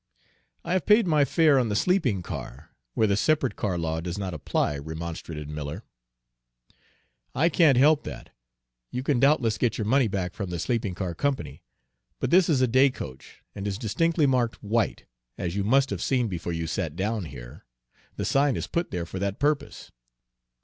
[0.65, 4.17] "I have paid my fare on the sleeping car, where the separate car law does
[4.17, 5.83] not apply," remonstrated Miller.
[7.35, 8.31] "I can't help that.
[8.89, 11.61] You can doubtless get your money back from the sleeping car company.
[12.19, 15.05] But this is a day coach, and is distinctly marked 'White,'
[15.37, 17.65] as you must have seen before you sat down here.
[18.15, 19.91] The sign is put there for that purpose."